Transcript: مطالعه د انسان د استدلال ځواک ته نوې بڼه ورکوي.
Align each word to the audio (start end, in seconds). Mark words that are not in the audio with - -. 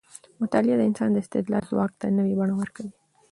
مطالعه 0.41 0.75
د 0.77 0.81
انسان 0.89 1.09
د 1.11 1.17
استدلال 1.23 1.63
ځواک 1.71 1.91
ته 1.99 2.05
نوې 2.17 2.33
بڼه 2.39 2.53
ورکوي. 2.57 2.91